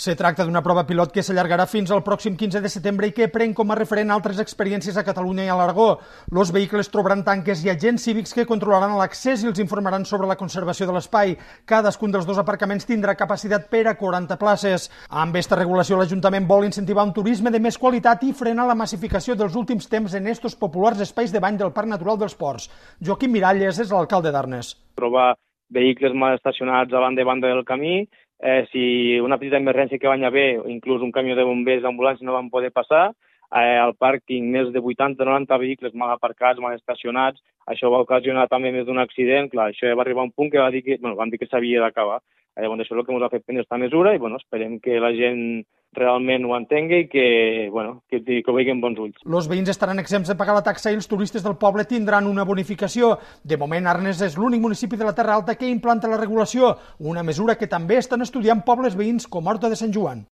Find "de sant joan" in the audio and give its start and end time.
59.70-60.26